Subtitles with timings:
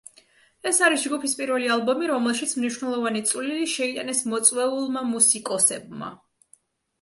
[0.69, 6.11] ეს არის ჯგუფის პირველი ალბომი, რომელშიც მნიშვნელოვანი წვლილი შეიტანეს მოწვეულმა მუსიკოსებმა.